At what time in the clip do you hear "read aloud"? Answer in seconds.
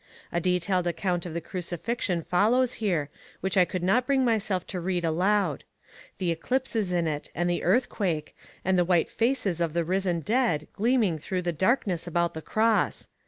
4.79-5.63